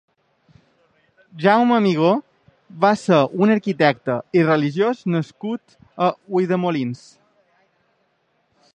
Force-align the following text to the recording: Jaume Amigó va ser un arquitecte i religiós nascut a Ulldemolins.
Jaume 1.43 1.75
Amigó 1.79 2.13
va 2.87 2.91
ser 3.01 3.21
un 3.45 3.55
arquitecte 3.57 4.17
i 4.41 4.47
religiós 4.49 5.05
nascut 5.17 5.79
a 6.07 6.09
Ulldemolins. 6.41 7.09